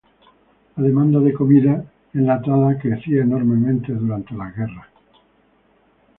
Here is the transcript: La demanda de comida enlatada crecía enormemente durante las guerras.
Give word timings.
La 0.77 0.83
demanda 0.87 1.19
de 1.19 1.31
comida 1.31 1.85
enlatada 2.15 2.75
crecía 2.79 3.21
enormemente 3.21 3.93
durante 3.93 4.33
las 4.35 4.55
guerras. 4.55 4.87